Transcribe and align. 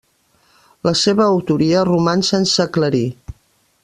La 0.87 0.93
seva 1.01 1.27
autoria 1.33 1.83
roman 1.91 2.27
sense 2.31 2.65
aclarir. 2.67 3.07